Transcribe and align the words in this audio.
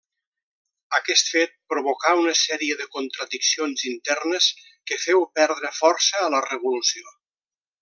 Aquest 0.99 1.27
fet 1.33 1.51
provocà 1.73 2.13
una 2.21 2.33
sèrie 2.39 2.77
de 2.79 2.87
contradiccions 2.95 3.85
internes 3.91 4.49
que 4.91 4.99
féu 5.05 5.23
perdre 5.41 5.73
força 5.83 6.25
a 6.25 6.33
la 6.37 6.45
revolució. 6.51 7.17